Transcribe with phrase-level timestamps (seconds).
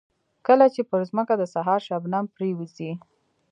[0.47, 2.91] کله چې پر ځمکه د سهار شبنم پرېوځي.